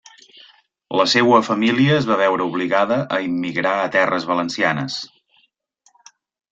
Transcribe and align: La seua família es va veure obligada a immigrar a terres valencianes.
La 0.99 1.05
seua 1.13 1.41
família 1.49 1.99
es 1.99 2.09
va 2.13 2.17
veure 2.23 2.49
obligada 2.53 2.99
a 3.19 3.23
immigrar 3.29 3.77
a 3.85 3.95
terres 3.99 4.29
valencianes. 4.35 5.01